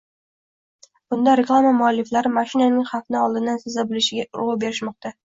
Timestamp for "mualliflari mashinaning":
1.81-2.87